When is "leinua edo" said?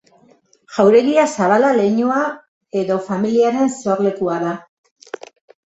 1.81-2.99